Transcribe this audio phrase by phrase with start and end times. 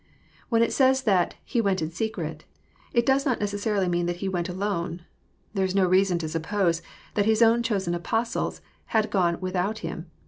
[0.49, 2.45] When it says that" He went in secret,"
[2.91, 5.03] it does not neces sarily mean that He went alone.
[5.53, 6.81] There is no reason to suppose
[7.13, 8.61] that His own chosen Apostles
[8.97, 10.09] had gone without Him.